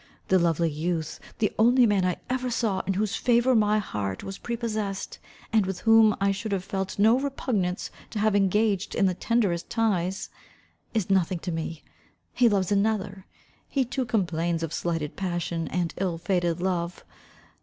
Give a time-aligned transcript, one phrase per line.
[0.29, 4.39] The lovely youth, the only man I ever saw in whose favour my heart was
[4.39, 5.19] prepossessed,
[5.53, 9.69] and with whom I should have felt no repugnance to have engaged in the tenderest
[9.69, 10.31] ties,
[10.95, 11.83] is nothing to me
[12.33, 13.27] He loves another.
[13.69, 17.05] He too complains of slighted passion, and ill fated love.